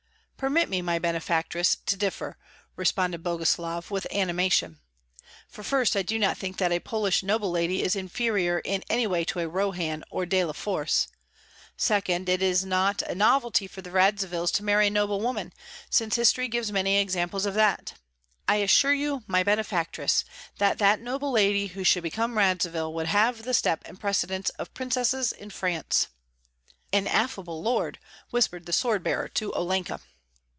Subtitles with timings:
[0.49, 2.35] "Permit me, my benefactress, to differ,"
[2.75, 4.79] responded Boguslav, with animation;
[5.47, 9.05] "for first I do not think that a Polish noble lady is inferior in any
[9.05, 11.07] way to a Rohan or De la Forse;
[11.77, 15.53] second, it is not a novelty for the Radzivills to marry a noble woman,
[15.91, 17.93] since history gives many examples of that.
[18.47, 20.25] I assure you, my benefactress,
[20.57, 24.73] that that noble lady who should become Radzivill would have the step and precedence of
[24.73, 26.07] princesses in France."
[26.91, 27.99] "An affable lord!"
[28.31, 29.99] whispered the sword bearer to Olenka.